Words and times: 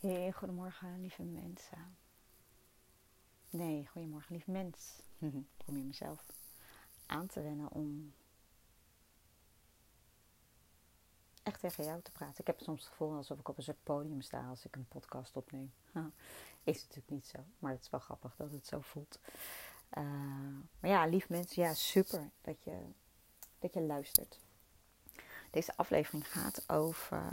Hey, 0.00 0.32
goedemorgen 0.32 1.00
lieve 1.00 1.22
mensen. 1.22 1.96
Nee, 3.50 3.86
goedemorgen 3.86 4.32
lieve 4.32 4.50
mens. 4.50 5.02
Probeer 5.56 5.84
mezelf 5.84 6.24
aan 7.06 7.26
te 7.26 7.42
wennen 7.42 7.72
om 7.72 8.14
echt 11.42 11.60
tegen 11.60 11.84
jou 11.84 12.02
te 12.02 12.10
praten. 12.10 12.40
Ik 12.40 12.46
heb 12.46 12.60
soms 12.60 12.80
het 12.80 12.88
gevoel 12.88 13.16
alsof 13.16 13.38
ik 13.38 13.48
op 13.48 13.56
een 13.56 13.62
soort 13.62 13.82
podium 13.82 14.20
sta 14.20 14.48
als 14.48 14.64
ik 14.64 14.76
een 14.76 14.88
podcast 14.88 15.36
opneem. 15.36 15.72
Is 16.64 16.80
natuurlijk 16.80 17.10
niet 17.10 17.26
zo, 17.26 17.38
maar 17.58 17.72
het 17.72 17.82
is 17.82 17.90
wel 17.90 18.00
grappig 18.00 18.36
dat 18.36 18.50
het 18.50 18.66
zo 18.66 18.80
voelt. 18.80 19.18
Uh, 19.98 20.04
maar 20.80 20.90
ja, 20.90 21.06
lief 21.06 21.28
mensen, 21.28 21.62
ja, 21.62 21.74
super 21.74 22.30
dat 22.40 22.64
je, 22.64 22.86
dat 23.58 23.74
je 23.74 23.80
luistert. 23.80 24.38
Deze 25.50 25.76
aflevering 25.76 26.32
gaat 26.32 26.68
over 26.68 27.32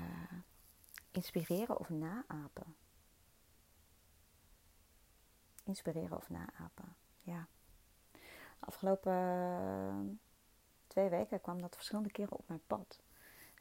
uh, 0.00 0.40
inspireren 1.12 1.78
of 1.78 1.88
naapen. 1.88 2.76
Inspireren 5.64 6.16
of 6.16 6.30
naapen, 6.30 6.96
ja. 7.20 7.48
Afgelopen 8.58 10.20
twee 10.86 11.08
weken 11.08 11.40
kwam 11.40 11.60
dat 11.60 11.74
verschillende 11.74 12.10
keren 12.10 12.38
op 12.38 12.48
mijn 12.48 12.66
pad. 12.66 13.02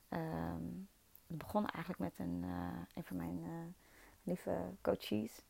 Um, 0.09 0.89
het 1.27 1.38
begon 1.38 1.67
eigenlijk 1.67 1.99
met 1.99 2.20
een, 2.27 2.44
uh, 2.44 2.81
een 2.94 3.03
van 3.03 3.17
mijn 3.17 3.44
uh, 3.44 3.63
lieve 4.23 4.75
coaches, 4.81 5.45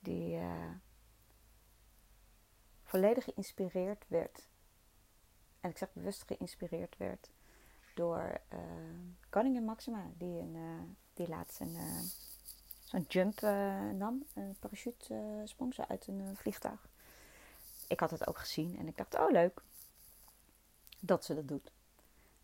die 0.00 0.40
volledig 2.82 3.24
geïnspireerd 3.24 4.04
werd. 4.08 4.48
En 5.60 5.70
ik 5.70 5.78
zeg 5.78 5.92
bewust 5.92 6.22
geïnspireerd 6.26 6.96
werd 6.96 7.30
door 7.98 8.40
Koningin 9.28 9.64
Maxima, 9.64 10.10
die, 10.16 10.38
een, 10.38 10.96
die 11.14 11.28
laatst 11.28 11.60
een, 11.60 11.76
zo'n 12.84 13.04
jump 13.08 13.40
nam, 13.94 14.24
een 14.34 14.56
parachute 14.58 15.42
sprong 15.44 15.74
ze 15.74 15.88
uit 15.88 16.06
een 16.06 16.36
vliegtuig. 16.36 16.88
Ik 17.88 18.00
had 18.00 18.10
het 18.10 18.26
ook 18.26 18.38
gezien 18.38 18.78
en 18.78 18.88
ik 18.88 18.96
dacht, 18.96 19.14
oh 19.14 19.30
leuk 19.30 19.62
dat 21.00 21.24
ze 21.24 21.34
dat 21.34 21.48
doet. 21.48 21.72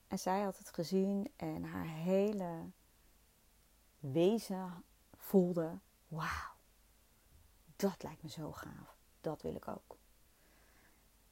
En 0.08 0.18
zij 0.18 0.42
had 0.42 0.58
het 0.58 0.70
gezien 0.70 1.32
en 1.36 1.64
haar 1.64 1.86
hele 1.86 2.70
wezen 3.98 4.84
voelde: 5.16 5.78
wauw, 6.08 6.54
dat 7.76 8.02
lijkt 8.02 8.22
me 8.22 8.28
zo 8.28 8.52
gaaf. 8.52 8.96
Dat 9.20 9.42
wil 9.42 9.54
ik 9.54 9.68
ook. 9.68 9.96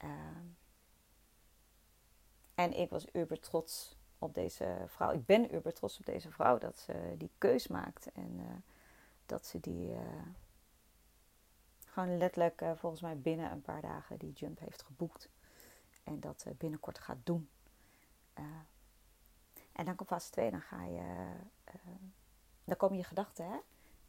Uh, 0.04 0.10
en 2.54 2.78
ik 2.78 2.90
was 2.90 3.04
uber 3.12 3.40
trots 3.40 3.96
op 4.22 4.34
deze 4.34 4.84
vrouw. 4.86 5.12
Ik 5.12 5.26
ben 5.26 5.54
uber 5.54 5.72
trots 5.72 5.98
op 5.98 6.06
deze 6.06 6.30
vrouw 6.30 6.58
dat 6.58 6.78
ze 6.78 7.14
die 7.16 7.30
keus 7.38 7.66
maakt 7.66 8.12
en 8.12 8.38
uh, 8.38 8.46
dat 9.26 9.46
ze 9.46 9.60
die 9.60 9.90
uh, 9.90 9.98
gewoon 11.86 12.16
letterlijk 12.16 12.60
uh, 12.60 12.72
volgens 12.74 13.02
mij 13.02 13.18
binnen 13.18 13.50
een 13.50 13.62
paar 13.62 13.80
dagen 13.80 14.18
die 14.18 14.32
jump 14.32 14.58
heeft 14.58 14.82
geboekt 14.82 15.28
en 16.04 16.20
dat 16.20 16.46
binnenkort 16.58 16.98
gaat 16.98 17.18
doen. 17.24 17.48
En 19.72 19.84
dan 19.84 19.94
komt 19.94 20.08
fase 20.08 20.30
2, 20.30 20.50
dan 20.50 20.60
ga 20.60 20.84
je. 20.84 21.32
Dan 22.64 22.76
komen 22.76 22.96
je 22.96 23.04
gedachten, 23.04 23.50
hè? 23.50 23.56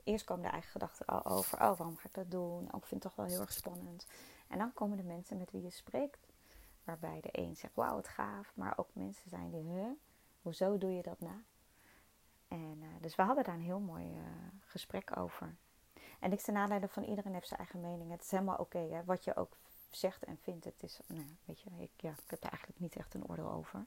Eerst 0.04 0.26
komen 0.26 0.44
de 0.44 0.50
eigen 0.50 0.72
gedachten 0.72 1.26
over. 1.26 1.54
Oh, 1.54 1.78
waarom 1.78 1.98
ga 1.98 2.08
ik 2.08 2.14
dat 2.14 2.32
doen? 2.32 2.68
Oh, 2.72 2.78
ik 2.78 2.86
vind 2.86 2.90
het 2.90 3.02
toch 3.02 3.16
wel 3.16 3.26
heel 3.26 3.42
erg 3.42 3.54
spannend. 3.54 4.08
En 4.48 4.58
dan 4.58 4.74
komen 4.74 4.98
de 4.98 5.04
mensen 5.04 5.38
met 5.38 5.52
wie 5.52 5.62
je 5.62 5.70
spreekt. 5.70 6.33
Waarbij 6.84 7.20
de 7.22 7.30
een 7.32 7.56
zegt, 7.56 7.76
wauw, 7.76 7.98
het 7.98 8.08
gaaf. 8.08 8.52
Maar 8.56 8.74
ook 8.78 8.90
mensen 8.94 9.30
zijn 9.30 9.52
die, 9.52 9.62
huh? 9.62 9.90
Hoezo 10.42 10.78
doe 10.78 10.96
je 10.96 11.02
dat 11.02 11.20
na? 11.20 11.42
En, 12.48 12.78
uh, 12.82 12.88
dus 13.00 13.16
we 13.16 13.22
hadden 13.22 13.44
daar 13.44 13.56
een 13.56 13.62
heel 13.62 13.80
mooi 13.80 14.16
uh, 14.16 14.22
gesprek 14.60 15.18
over. 15.18 15.56
En 16.20 16.30
niks 16.30 16.44
ten 16.44 16.54
nadele 16.54 16.88
van 16.88 17.04
iedereen 17.04 17.34
heeft 17.34 17.48
zijn 17.48 17.60
eigen 17.60 17.82
mening. 17.82 18.12
Het 18.12 18.22
is 18.22 18.32
helemaal 18.32 18.58
oké, 18.58 19.04
wat 19.06 19.24
je 19.24 19.36
ook 19.36 19.58
zegt 19.90 20.24
en 20.24 20.38
vindt. 20.38 20.66
Het 20.66 20.84
is, 20.84 21.00
nou, 21.08 21.38
weet 21.46 21.62
je, 21.62 21.70
ik, 21.78 21.92
ja, 21.98 22.12
ik 22.12 22.30
heb 22.30 22.42
daar 22.42 22.52
eigenlijk 22.52 22.82
niet 22.82 22.96
echt 22.96 23.14
een 23.14 23.28
oordeel 23.28 23.52
over 23.52 23.86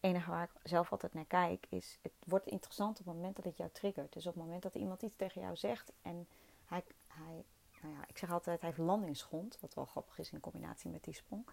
enige 0.00 0.30
waar 0.30 0.42
ik 0.42 0.60
zelf 0.62 0.92
altijd 0.92 1.14
naar 1.14 1.24
kijk 1.24 1.66
is, 1.68 1.98
het 2.02 2.12
wordt 2.24 2.46
interessant 2.46 3.00
op 3.00 3.06
het 3.06 3.14
moment 3.14 3.36
dat 3.36 3.44
het 3.44 3.56
jou 3.56 3.70
triggert. 3.72 4.12
Dus 4.12 4.26
op 4.26 4.34
het 4.34 4.42
moment 4.42 4.62
dat 4.62 4.74
iemand 4.74 5.02
iets 5.02 5.16
tegen 5.16 5.40
jou 5.40 5.56
zegt 5.56 5.92
en 6.02 6.28
hij, 6.64 6.84
hij 7.06 7.44
nou 7.82 7.94
ja, 7.94 8.04
ik 8.06 8.18
zeg 8.18 8.32
altijd, 8.32 8.60
hij 8.60 8.68
heeft 8.68 8.82
landingsgrond, 8.82 9.58
wat 9.60 9.74
wel 9.74 9.84
grappig 9.84 10.18
is 10.18 10.32
in 10.32 10.40
combinatie 10.40 10.90
met 10.90 11.04
die 11.04 11.14
sprong. 11.14 11.46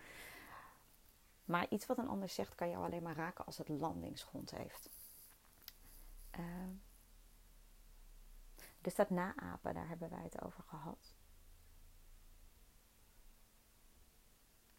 Maar 1.47 1.69
iets 1.69 1.85
wat 1.85 1.97
een 1.97 2.07
ander 2.07 2.29
zegt 2.29 2.55
kan 2.55 2.69
jou 2.69 2.85
alleen 2.85 3.03
maar 3.03 3.15
raken 3.15 3.45
als 3.45 3.57
het 3.57 3.69
landingsgrond 3.69 4.51
heeft. 4.51 4.89
Uh, 6.39 6.45
dus 8.81 8.95
dat 8.95 9.09
naapen, 9.09 9.73
daar 9.73 9.87
hebben 9.87 10.09
wij 10.09 10.23
het 10.23 10.41
over 10.41 10.63
gehad. 10.63 11.15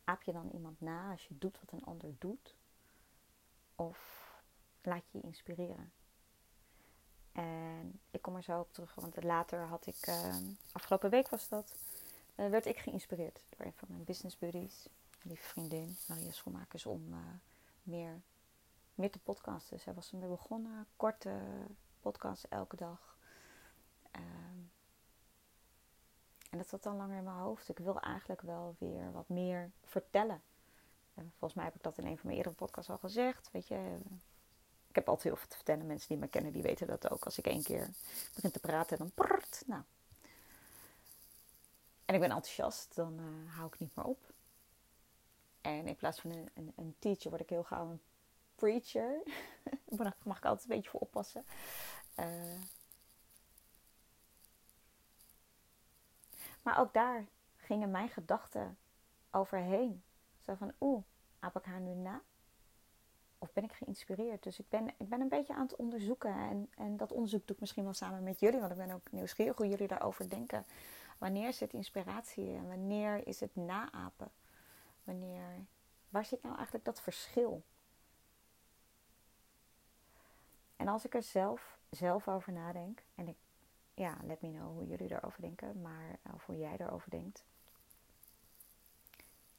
Aap 0.04 0.22
je 0.22 0.32
dan 0.32 0.50
iemand 0.50 0.80
na 0.80 1.10
als 1.10 1.26
je 1.26 1.38
doet 1.38 1.60
wat 1.60 1.72
een 1.72 1.84
ander 1.84 2.14
doet? 2.18 2.56
Of 3.74 4.30
laat 4.82 5.10
je 5.10 5.18
je 5.18 5.24
inspireren. 5.24 5.92
En 7.32 8.00
ik 8.10 8.22
kom 8.22 8.36
er 8.36 8.42
zo 8.42 8.60
op 8.60 8.72
terug, 8.72 8.94
want 8.94 9.22
later 9.22 9.66
had 9.66 9.86
ik, 9.86 10.06
uh, 10.06 10.36
afgelopen 10.72 11.10
week 11.10 11.28
was 11.28 11.48
dat, 11.48 11.74
uh, 12.36 12.50
werd 12.50 12.66
ik 12.66 12.78
geïnspireerd 12.78 13.44
door 13.48 13.66
een 13.66 13.72
van 13.72 13.88
mijn 13.90 14.04
business 14.04 14.38
buddies, 14.38 14.88
die 15.28 15.40
vriendin 15.40 15.96
Maria 16.06 16.30
Schoenmakers, 16.30 16.86
om 16.86 17.12
uh, 17.12 17.18
meer, 17.82 18.20
meer 18.94 19.10
te 19.10 19.18
podcasten. 19.18 19.80
Zij 19.80 19.94
was 19.94 20.12
ermee 20.12 20.28
begonnen, 20.28 20.86
korte 20.96 21.40
podcasts 22.00 22.48
elke 22.48 22.76
dag. 22.76 23.18
Ehm, 24.10 24.58
en 26.50 26.58
dat 26.58 26.68
zat 26.68 26.82
dan 26.82 26.96
langer 26.96 27.16
in 27.16 27.24
mijn 27.24 27.36
hoofd. 27.36 27.68
Ik 27.68 27.78
wil 27.78 28.00
eigenlijk 28.00 28.40
wel 28.40 28.76
weer 28.78 29.12
wat 29.12 29.28
meer 29.28 29.70
vertellen 29.84 30.42
volgens 31.24 31.54
mij 31.54 31.64
heb 31.64 31.74
ik 31.74 31.82
dat 31.82 31.98
in 31.98 32.06
een 32.06 32.16
van 32.16 32.26
mijn 32.26 32.36
eerdere 32.36 32.54
podcasts 32.54 32.90
al 32.90 32.98
gezegd. 32.98 33.50
Weet 33.52 33.68
je, 33.68 33.98
ik 34.88 34.94
heb 34.94 35.08
altijd 35.08 35.26
heel 35.26 35.36
veel 35.36 35.48
te 35.48 35.56
vertellen. 35.56 35.86
Mensen 35.86 36.08
die 36.08 36.18
me 36.18 36.28
kennen, 36.28 36.52
die 36.52 36.62
weten 36.62 36.86
dat 36.86 37.10
ook. 37.10 37.24
Als 37.24 37.38
ik 37.38 37.46
één 37.46 37.62
keer 37.62 37.90
begin 38.34 38.50
te 38.50 38.60
praten, 38.60 38.98
dan 38.98 39.10
prrrt, 39.14 39.62
nou. 39.66 39.82
En 42.04 42.14
ik 42.14 42.20
ben 42.20 42.30
enthousiast, 42.30 42.94
dan 42.94 43.18
uh, 43.20 43.54
hou 43.54 43.66
ik 43.66 43.78
niet 43.78 43.96
meer 43.96 44.04
op. 44.04 44.27
En 45.76 45.86
in 45.86 45.96
plaats 45.96 46.20
van 46.20 46.30
een, 46.30 46.72
een, 46.76 46.94
teacher 46.98 47.30
word 47.30 47.42
ik 47.42 47.48
heel 47.48 47.64
gauw 47.64 47.90
een 47.90 48.00
preacher. 48.54 49.22
Daar 49.84 50.16
mag 50.24 50.36
ik 50.36 50.44
altijd 50.44 50.68
een 50.68 50.76
beetje 50.76 50.90
voor 50.90 51.00
oppassen. 51.00 51.44
Uh, 52.16 52.60
maar 56.62 56.78
ook 56.78 56.92
daar 56.92 57.26
gingen 57.56 57.90
mijn 57.90 58.08
gedachten 58.08 58.78
overheen. 59.30 60.02
Zo 60.40 60.54
van, 60.54 60.72
oeh, 60.80 61.02
aap 61.38 61.56
ik 61.56 61.64
haar 61.64 61.80
nu 61.80 61.94
na? 61.94 62.22
Of 63.38 63.52
ben 63.52 63.64
ik 63.64 63.72
geïnspireerd? 63.72 64.42
Dus 64.42 64.58
ik 64.58 64.68
ben, 64.68 64.88
ik 64.88 65.08
ben 65.08 65.20
een 65.20 65.28
beetje 65.28 65.54
aan 65.54 65.66
het 65.66 65.76
onderzoeken. 65.76 66.34
En, 66.34 66.70
en 66.76 66.96
dat 66.96 67.12
onderzoek 67.12 67.46
doe 67.46 67.54
ik 67.54 67.60
misschien 67.60 67.84
wel 67.84 67.92
samen 67.92 68.22
met 68.22 68.40
jullie. 68.40 68.60
Want 68.60 68.72
ik 68.72 68.78
ben 68.78 68.90
ook 68.90 69.10
nieuwsgierig 69.10 69.56
hoe 69.56 69.68
jullie 69.68 69.88
daarover 69.88 70.28
denken. 70.28 70.64
Wanneer 71.18 71.52
zit 71.52 71.72
inspiratie 71.72 72.54
en 72.54 72.68
wanneer 72.68 73.26
is 73.26 73.40
het 73.40 73.56
naapen? 73.56 74.30
Wanneer, 75.08 75.66
waar 76.08 76.24
zit 76.24 76.42
nou 76.42 76.54
eigenlijk 76.54 76.84
dat 76.84 77.00
verschil? 77.00 77.62
En 80.76 80.88
als 80.88 81.04
ik 81.04 81.14
er 81.14 81.22
zelf, 81.22 81.78
zelf 81.90 82.28
over 82.28 82.52
nadenk, 82.52 83.02
en 83.14 83.28
ik, 83.28 83.36
ja, 83.94 84.16
let 84.22 84.40
me 84.40 84.50
know 84.50 84.72
hoe 84.72 84.86
jullie 84.86 85.08
daarover 85.08 85.40
denken, 85.40 85.80
maar 85.80 86.18
of 86.34 86.46
hoe 86.46 86.58
jij 86.58 86.76
daarover 86.76 87.10
denkt 87.10 87.44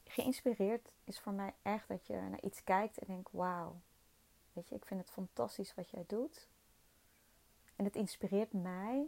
geïnspireerd 0.09 0.91
is 1.03 1.19
voor 1.19 1.33
mij 1.33 1.53
echt 1.61 1.87
dat 1.87 2.07
je 2.07 2.13
naar 2.13 2.41
iets 2.41 2.63
kijkt 2.63 2.97
en 2.97 3.07
denkt: 3.07 3.31
wauw, 3.31 3.81
weet 4.53 4.69
je, 4.69 4.75
ik 4.75 4.85
vind 4.85 4.99
het 4.99 5.09
fantastisch 5.09 5.75
wat 5.75 5.89
jij 5.89 6.03
doet. 6.07 6.47
En 7.75 7.85
het 7.85 7.95
inspireert 7.95 8.53
mij 8.53 9.07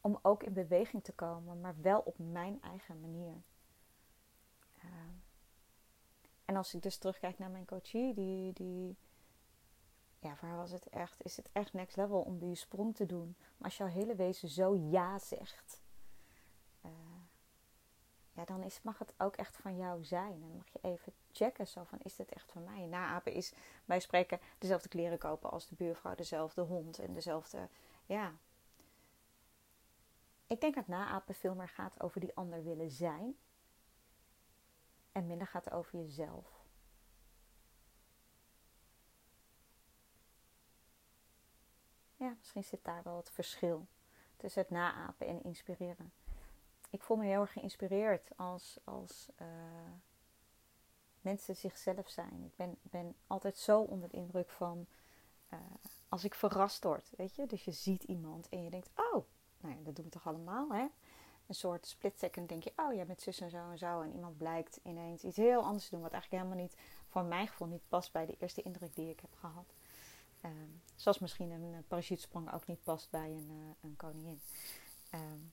om 0.00 0.18
ook 0.22 0.42
in 0.42 0.52
beweging 0.52 1.04
te 1.04 1.12
komen, 1.12 1.60
maar 1.60 1.74
wel 1.80 2.00
op 2.00 2.18
mijn 2.18 2.62
eigen 2.62 3.00
manier. 3.00 3.42
Uh, 4.84 4.90
en 6.44 6.56
als 6.56 6.74
ik 6.74 6.82
dus 6.82 6.96
terugkijk 6.96 7.38
naar 7.38 7.50
mijn 7.50 7.64
coachie, 7.64 8.14
die, 8.14 8.52
die, 8.52 8.96
ja, 10.18 10.36
voor 10.36 10.48
haar 10.48 10.56
was 10.56 10.70
het 10.70 10.88
echt, 10.88 11.24
is 11.24 11.36
het 11.36 11.48
echt 11.52 11.72
next 11.72 11.96
level 11.96 12.20
om 12.20 12.38
die 12.38 12.54
sprong 12.54 12.96
te 12.96 13.06
doen. 13.06 13.34
Maar 13.38 13.68
als 13.68 13.76
jouw 13.76 13.86
hele 13.86 14.14
wezen 14.14 14.48
zo 14.48 14.76
ja 14.76 15.18
zegt, 15.18 15.82
ja, 18.32 18.44
dan 18.44 18.62
is, 18.62 18.82
mag 18.82 18.98
het 18.98 19.14
ook 19.18 19.36
echt 19.36 19.56
van 19.56 19.76
jou 19.76 20.04
zijn. 20.04 20.32
En 20.32 20.40
dan 20.40 20.56
mag 20.56 20.68
je 20.72 20.78
even 20.82 21.12
checken 21.32 21.66
zo 21.66 21.84
van, 21.84 21.98
is 22.02 22.16
dit 22.16 22.32
echt 22.32 22.52
van 22.52 22.64
mij? 22.64 22.86
Naapen 22.86 23.32
is, 23.32 23.52
wij 23.84 24.00
spreken, 24.00 24.40
dezelfde 24.58 24.88
kleren 24.88 25.18
kopen 25.18 25.50
als 25.50 25.68
de 25.68 25.74
buurvrouw, 25.74 26.14
dezelfde 26.14 26.60
hond 26.60 26.98
en 26.98 27.14
dezelfde, 27.14 27.68
ja. 28.06 28.32
Ik 30.46 30.60
denk 30.60 30.74
dat 30.74 30.86
naapen 30.86 31.34
veel 31.34 31.54
meer 31.54 31.68
gaat 31.68 32.00
over 32.00 32.20
die 32.20 32.34
ander 32.34 32.64
willen 32.64 32.90
zijn. 32.90 33.36
En 35.12 35.26
minder 35.26 35.46
gaat 35.46 35.70
over 35.70 35.98
jezelf. 35.98 36.62
ja, 42.22 42.34
misschien 42.38 42.64
zit 42.64 42.84
daar 42.84 43.02
wel 43.02 43.16
het 43.16 43.30
verschil 43.30 43.86
tussen 44.36 44.62
het 44.62 44.70
naapen 44.70 45.26
en 45.26 45.42
inspireren. 45.42 46.12
Ik 46.90 47.02
voel 47.02 47.16
me 47.16 47.24
heel 47.24 47.40
erg 47.40 47.52
geïnspireerd 47.52 48.36
als, 48.36 48.78
als 48.84 49.28
uh, 49.40 49.46
mensen 51.20 51.56
zichzelf 51.56 52.08
zijn. 52.08 52.44
Ik 52.44 52.56
ben, 52.56 52.76
ben 52.82 53.14
altijd 53.26 53.56
zo 53.56 53.80
onder 53.80 54.08
de 54.08 54.16
indruk 54.16 54.50
van 54.50 54.86
uh, 55.52 55.58
als 56.08 56.24
ik 56.24 56.34
verrast 56.34 56.84
word, 56.84 57.10
weet 57.16 57.34
je. 57.34 57.46
Dus 57.46 57.64
je 57.64 57.72
ziet 57.72 58.02
iemand 58.02 58.48
en 58.48 58.62
je 58.62 58.70
denkt, 58.70 58.90
oh, 58.96 59.24
nou 59.60 59.74
ja, 59.74 59.82
dat 59.82 59.96
doen 59.96 60.04
we 60.04 60.10
toch 60.10 60.26
allemaal, 60.26 60.72
hè. 60.72 60.86
Een 61.52 61.58
soort 61.58 61.86
split 61.86 62.18
second 62.18 62.48
denk 62.48 62.62
je, 62.62 62.72
oh, 62.76 62.94
jij 62.94 63.06
bent 63.06 63.20
zus 63.20 63.40
en 63.40 63.50
zo 63.50 63.70
en 63.70 63.78
zo. 63.78 64.00
En 64.00 64.12
iemand 64.12 64.36
blijkt 64.36 64.80
ineens 64.82 65.22
iets 65.22 65.36
heel 65.36 65.62
anders 65.62 65.84
te 65.84 65.90
doen, 65.90 66.02
wat 66.02 66.12
eigenlijk 66.12 66.42
helemaal 66.42 66.64
niet, 66.64 66.76
voor 67.08 67.24
mijn 67.24 67.48
gevoel, 67.48 67.68
niet 67.68 67.88
past 67.88 68.12
bij 68.12 68.26
de 68.26 68.36
eerste 68.38 68.62
indruk 68.62 68.94
die 68.94 69.10
ik 69.10 69.20
heb 69.20 69.34
gehad. 69.34 69.74
Um, 70.44 70.82
zoals 70.96 71.18
misschien 71.18 71.50
een 71.50 71.84
parachutesprong 71.88 72.52
ook 72.52 72.66
niet 72.66 72.82
past 72.82 73.10
bij 73.10 73.30
een, 73.30 73.50
uh, 73.50 73.74
een 73.80 73.96
koningin. 73.96 74.40
Um, 75.14 75.52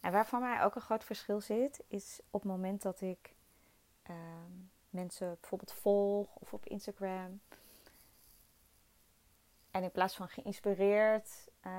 en 0.00 0.12
waar 0.12 0.26
voor 0.26 0.40
mij 0.40 0.62
ook 0.64 0.74
een 0.74 0.80
groot 0.80 1.04
verschil 1.04 1.40
zit, 1.40 1.84
is 1.88 2.20
op 2.30 2.42
het 2.42 2.50
moment 2.50 2.82
dat 2.82 3.00
ik 3.00 3.34
um, 4.10 4.70
mensen 4.90 5.36
bijvoorbeeld 5.40 5.72
volg 5.72 6.34
of 6.34 6.52
op 6.52 6.66
Instagram. 6.66 7.40
En 9.72 9.82
in 9.82 9.90
plaats 9.90 10.14
van 10.16 10.28
geïnspireerd, 10.28 11.28
uh, 11.66 11.72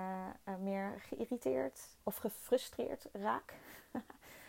uh, 0.48 0.56
meer 0.56 1.01
geïrriteerd 1.07 1.80
of 2.04 2.16
gefrustreerd 2.16 3.07
raak. 3.12 3.54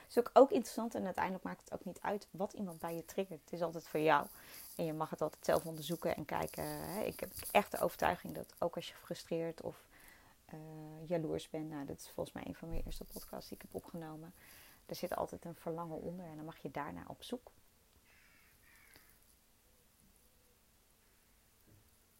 is 0.08 0.18
ook, 0.18 0.30
ook 0.32 0.50
interessant 0.50 0.94
en 0.94 1.04
uiteindelijk 1.04 1.44
maakt 1.44 1.60
het 1.60 1.72
ook 1.72 1.84
niet 1.84 2.00
uit 2.00 2.28
wat 2.30 2.52
iemand 2.52 2.78
bij 2.78 2.94
je 2.94 3.04
triggert. 3.04 3.40
Het 3.40 3.52
is 3.52 3.62
altijd 3.62 3.88
voor 3.88 4.00
jou. 4.00 4.26
En 4.76 4.84
je 4.84 4.92
mag 4.92 5.10
het 5.10 5.20
altijd 5.20 5.44
zelf 5.44 5.66
onderzoeken 5.66 6.16
en 6.16 6.24
kijken. 6.24 6.64
Hè. 6.64 7.02
Ik 7.02 7.20
heb 7.20 7.30
echt 7.50 7.70
de 7.70 7.78
overtuiging 7.78 8.34
dat 8.34 8.54
ook 8.58 8.76
als 8.76 8.88
je 8.88 8.94
gefrustreerd 8.94 9.60
of 9.60 9.84
uh, 10.54 11.08
jaloers 11.08 11.50
bent. 11.50 11.70
Nou, 11.70 11.86
dat 11.86 11.98
is 11.98 12.10
volgens 12.10 12.34
mij 12.34 12.46
een 12.46 12.54
van 12.54 12.68
mijn 12.68 12.82
eerste 12.84 13.04
podcasts 13.04 13.48
die 13.48 13.58
ik 13.58 13.62
heb 13.62 13.74
opgenomen. 13.82 14.34
Er 14.86 14.94
zit 14.94 15.16
altijd 15.16 15.44
een 15.44 15.54
verlangen 15.54 16.00
onder 16.00 16.26
en 16.26 16.36
dan 16.36 16.44
mag 16.44 16.58
je 16.58 16.70
daarna 16.70 17.04
op 17.06 17.22
zoek. 17.22 17.50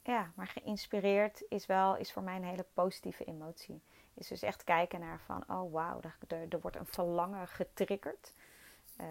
Ja, 0.06 0.33
maar 0.35 0.47
geïnspireerd 0.47 1.45
is 1.49 1.67
wel 1.67 1.97
is 1.97 2.12
voor 2.12 2.23
mij 2.23 2.37
een 2.37 2.45
hele 2.45 2.67
positieve 2.75 3.25
emotie. 3.25 3.83
Is 4.15 4.29
dus 4.29 4.43
echt 4.43 4.65
kijken 4.65 5.01
naar 5.01 5.21
van, 5.21 5.45
oh 5.49 5.73
wauw, 5.73 6.01
er, 6.01 6.47
er, 6.49 6.61
wordt 6.61 6.77
een 6.77 6.87
verlangen 6.87 7.49
getriggerd. 7.49 8.35
Uh, 9.01 9.06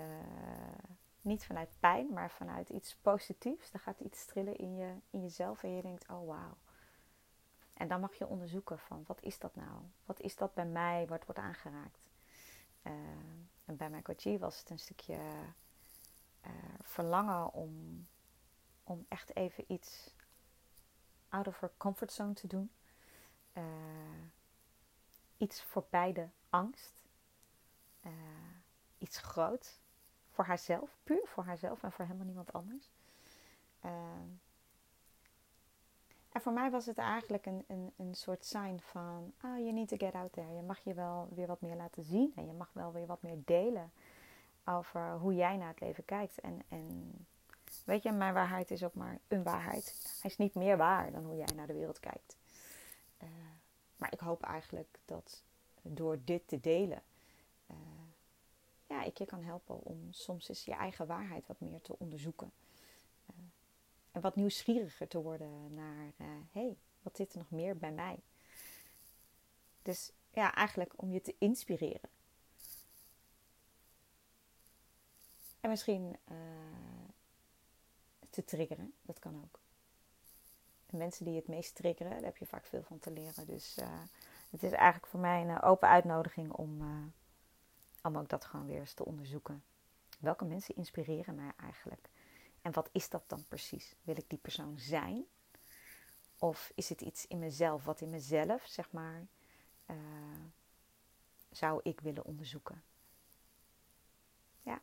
niet 1.22 1.45
vanuit 1.45 1.69
pijn, 1.80 2.13
maar 2.13 2.31
vanuit 2.31 2.69
iets 2.69 2.95
positiefs. 2.95 3.74
Er 3.74 3.80
gaat 3.80 4.00
iets 4.00 4.25
trillen 4.25 4.56
in, 4.56 4.75
je, 4.75 4.94
in 5.10 5.22
jezelf 5.22 5.63
en 5.63 5.75
je 5.75 5.81
denkt, 5.81 6.10
oh 6.10 6.28
wauw. 6.28 6.57
En 7.74 7.88
dan 7.88 8.00
mag 8.00 8.13
je 8.13 8.28
onderzoeken 8.28 8.80
van, 8.80 9.04
wat 9.07 9.22
is 9.22 9.39
dat 9.39 9.56
nou? 9.56 9.81
Wat 10.06 10.19
is 10.19 10.36
dat 10.36 10.54
bij 10.54 10.66
mij 10.66 11.07
wat 11.07 11.25
wordt 11.25 11.42
aangeraakt? 11.42 12.00
Uh, 12.84 12.94
en 13.66 13.78
bij 13.78 13.89
mijn 13.89 14.04
coachie 14.04 14.39
was 14.39 14.60
het 14.60 14.69
een 14.69 14.80
stukje 14.80 15.18
uh, 16.46 16.51
verlangen 16.81 17.54
om, 17.54 18.06
om 18.84 19.06
echt 19.07 19.36
even 19.36 19.63
iets 19.68 20.13
out 21.33 21.47
of 21.47 21.59
her 21.59 21.71
comfortzone 21.77 22.33
te 22.33 22.47
doen. 22.47 22.71
Uh, 23.53 23.63
iets 25.38 25.63
voorbij 25.63 26.13
de 26.13 26.27
angst. 26.50 26.94
Uh, 28.06 28.12
iets 28.97 29.18
groots. 29.18 29.81
Voor 30.30 30.45
haarzelf, 30.45 30.97
puur 31.03 31.21
voor 31.25 31.44
haarzelf 31.44 31.83
en 31.83 31.91
voor 31.91 32.06
helemaal 32.06 32.25
niemand 32.25 32.53
anders. 32.53 32.89
Uh, 33.85 33.91
en 36.31 36.41
voor 36.41 36.53
mij 36.53 36.71
was 36.71 36.85
het 36.85 36.97
eigenlijk 36.97 37.45
een, 37.45 37.63
een, 37.68 37.94
een 37.97 38.15
soort 38.15 38.45
sign 38.45 38.79
van: 38.79 39.33
oh, 39.44 39.57
you 39.57 39.71
need 39.71 39.88
to 39.88 39.97
get 39.97 40.13
out 40.13 40.33
there. 40.33 40.53
Je 40.53 40.62
mag 40.62 40.79
je 40.79 40.94
wel 40.94 41.27
weer 41.31 41.47
wat 41.47 41.62
meer 41.62 41.75
laten 41.75 42.03
zien 42.03 42.31
en 42.36 42.45
je 42.45 42.53
mag 42.53 42.69
wel 42.74 42.91
weer 42.91 43.06
wat 43.06 43.21
meer 43.21 43.41
delen 43.45 43.91
over 44.65 45.12
hoe 45.12 45.36
jij 45.36 45.57
naar 45.57 45.68
het 45.68 45.79
leven 45.79 46.06
kijkt. 46.06 46.39
En, 46.39 46.62
en 46.69 47.12
weet 47.86 48.04
je, 48.04 48.12
mijn 48.12 48.34
waarheid 48.34 48.72
is 48.72 48.84
ook 48.84 48.94
maar 48.94 49.20
een 49.28 49.44
waarheid. 49.44 50.18
Hij 50.22 50.30
is 50.30 50.38
niet 50.38 50.56
meer 50.56 50.78
waar 50.78 51.12
dan 51.12 51.25
hoe 51.25 51.36
jij 51.36 51.56
naar 51.56 51.68
de 51.68 51.74
wereld 51.74 52.00
kijkt. 52.00 52.38
Uh, 53.24 53.30
maar 53.96 54.14
ik 54.14 54.20
hoop 54.20 54.44
eigenlijk 54.44 55.00
dat 55.06 55.44
door 55.81 56.20
dit 56.24 56.48
te 56.48 56.60
delen, 56.60 57.02
uh, 57.72 57.78
ja, 58.88 59.04
ik 59.04 59.18
je 59.18 59.25
kan 59.25 59.44
helpen 59.44 59.84
om 59.84 60.08
soms 60.12 60.50
eens 60.50 60.66
je 60.66 60.74
eigen 60.74 61.08
waarheid 61.08 61.48
wat 61.48 61.60
meer 61.60 61.81
te 61.81 62.00
onderzoeken. 62.00 62.52
Uh, 63.30 63.36
en 64.12 64.22
wat 64.22 64.36
nieuwsgieriger 64.36 65.08
te 65.08 65.22
worden 65.22 65.74
naar, 65.74 66.12
hey, 66.52 66.78
wat 67.02 67.16
zit 67.16 67.31
er 67.34 67.38
nog 67.38 67.50
meer 67.50 67.78
bij 67.78 67.92
mij? 67.92 68.20
Dus 69.81 70.12
ja, 70.30 70.56
eigenlijk 70.56 70.94
om 70.96 71.12
je 71.12 71.22
te 71.22 71.36
inspireren. 71.38 72.10
En 75.60 75.70
misschien 75.70 76.16
te 78.33 78.44
triggeren, 78.44 78.94
dat 79.01 79.19
kan 79.19 79.35
ook 79.44 79.59
mensen 80.97 81.25
die 81.25 81.35
het 81.35 81.47
meest 81.47 81.75
triggeren, 81.75 82.12
daar 82.12 82.24
heb 82.24 82.38
je 82.38 82.45
vaak 82.45 82.65
veel 82.65 82.83
van 82.83 83.00
te 83.00 83.12
leren. 83.12 83.47
Dus 83.47 83.77
uh, 83.77 84.01
het 84.50 84.63
is 84.63 84.71
eigenlijk 84.71 85.07
voor 85.07 85.19
mij 85.19 85.41
een 85.41 85.50
eh, 85.50 85.69
open 85.69 85.89
uitnodiging 85.89 86.51
om, 86.51 86.81
uh, 86.81 87.06
om 88.01 88.18
ook 88.18 88.30
dat 88.30 88.45
gewoon 88.45 88.65
weer 88.65 88.80
eens 88.80 88.94
te 88.94 89.06
onderzoeken. 89.06 89.63
Welke 90.19 90.45
mensen 90.45 90.75
inspireren 90.75 91.35
mij 91.35 91.51
eigenlijk? 91.57 92.09
En 92.62 92.71
wat 92.71 92.89
is 92.91 93.09
dat 93.09 93.24
dan 93.27 93.45
precies? 93.47 93.95
Wil 94.01 94.18
ik 94.18 94.30
die 94.30 94.39
persoon 94.39 94.79
zijn? 94.79 95.25
Of 96.38 96.71
is 96.75 96.89
het 96.89 97.01
iets 97.01 97.27
in 97.27 97.39
mezelf, 97.39 97.86
wat 97.86 98.01
in 98.01 98.09
mezelf, 98.09 98.65
zeg 98.65 98.91
maar, 98.91 99.25
zou 101.51 101.79
ik 101.83 102.00
willen 102.00 102.25
onderzoeken? 102.25 102.83
Ja. 104.62 104.81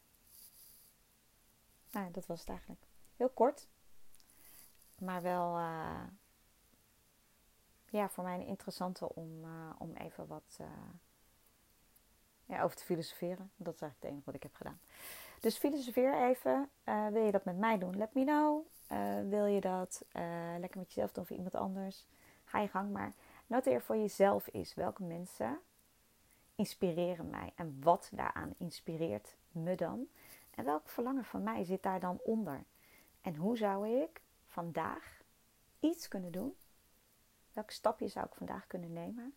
Nou, 1.90 2.10
dat 2.10 2.26
was 2.26 2.40
het 2.40 2.48
eigenlijk. 2.48 2.89
Heel 3.20 3.28
kort, 3.28 3.68
maar 4.98 5.22
wel 5.22 5.58
uh, 5.58 6.02
ja, 7.90 8.08
voor 8.08 8.24
mij 8.24 8.34
een 8.34 8.46
interessante 8.46 9.14
om, 9.14 9.44
uh, 9.44 9.70
om 9.78 9.94
even 9.94 10.26
wat 10.26 10.58
uh, 10.60 10.66
ja, 12.44 12.62
over 12.62 12.76
te 12.76 12.84
filosoferen. 12.84 13.50
Dat 13.56 13.74
is 13.74 13.80
eigenlijk 13.80 14.02
het 14.02 14.10
enige 14.10 14.24
wat 14.24 14.34
ik 14.34 14.42
heb 14.42 14.54
gedaan. 14.54 14.80
Dus 15.40 15.58
filosofeer 15.58 16.22
even. 16.22 16.70
wil 16.84 17.24
je 17.24 17.32
dat 17.32 17.44
met 17.44 17.58
mij 17.58 17.78
doen? 17.78 17.96
Let 17.96 18.14
me 18.14 18.24
know. 18.24 18.66
wil 19.30 19.44
je 19.44 19.60
dat 19.60 20.04
lekker 20.58 20.78
met 20.78 20.92
jezelf 20.92 21.12
doen 21.12 21.24
of 21.24 21.30
iemand 21.30 21.54
anders? 21.54 22.06
Ga 22.44 22.58
je 22.58 22.68
gang. 22.68 22.92
Maar 22.92 23.12
noteer 23.46 23.82
voor 23.82 23.96
jezelf 23.96 24.48
is 24.48 24.74
welke 24.74 25.02
mensen 25.02 25.58
inspireren 26.54 27.30
mij 27.30 27.52
en 27.54 27.78
wat 27.82 28.10
daaraan 28.12 28.54
inspireert 28.58 29.36
me 29.50 29.74
dan. 29.74 30.08
En 30.50 30.64
welk 30.64 30.88
verlangen 30.88 31.24
van 31.24 31.42
mij 31.42 31.64
zit 31.64 31.82
daar 31.82 32.00
dan 32.00 32.18
onder? 32.22 32.64
En 33.20 33.36
hoe 33.36 33.56
zou 33.56 34.02
ik 34.02 34.20
vandaag 34.46 35.22
iets 35.80 36.08
kunnen 36.08 36.32
doen? 36.32 36.56
Welke 37.52 37.72
stapje 37.72 38.08
zou 38.08 38.26
ik 38.26 38.34
vandaag 38.34 38.66
kunnen 38.66 38.92
nemen 38.92 39.34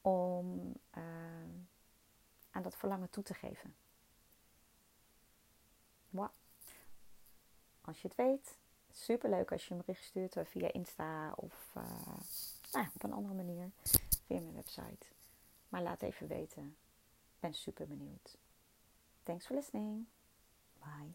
om 0.00 0.74
uh, 0.96 1.02
aan 2.50 2.62
dat 2.62 2.76
verlangen 2.76 3.10
toe 3.10 3.22
te 3.22 3.34
geven? 3.34 3.74
Wow. 6.08 6.30
Als 7.80 8.02
je 8.02 8.08
het 8.08 8.16
weet, 8.16 8.58
super 8.90 9.30
leuk 9.30 9.52
als 9.52 9.66
je 9.66 9.70
een 9.74 9.80
bericht 9.80 10.04
stuurt 10.04 10.36
via 10.42 10.72
Insta 10.72 11.32
of 11.36 11.72
uh, 11.76 11.82
nou 12.72 12.84
ja, 12.84 12.90
op 12.94 13.02
een 13.02 13.12
andere 13.12 13.34
manier 13.34 13.70
via 14.26 14.40
mijn 14.40 14.54
website. 14.54 15.06
Maar 15.68 15.82
laat 15.82 16.02
even 16.02 16.26
weten. 16.26 16.76
Ben 17.40 17.54
super 17.54 17.86
benieuwd. 17.86 18.38
Thanks 19.22 19.46
for 19.46 19.54
listening. 19.54 20.06
Bye. 20.78 21.14